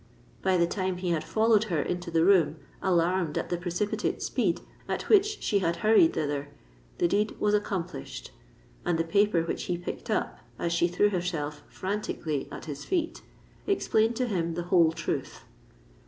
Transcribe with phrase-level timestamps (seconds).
[0.41, 5.07] By the time he had followed her into the room—alarmed at the precipitate speed with
[5.09, 8.31] which she had hurried thither—the deed was accomplished;
[8.83, 13.21] and the paper which he picked up, as she threw herself frantically at his feet,
[13.67, 15.43] explained to him the whole truth.